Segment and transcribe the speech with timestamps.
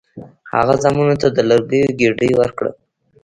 [0.53, 2.71] هغه زامنو ته د لرګیو ګېډۍ ورکړه.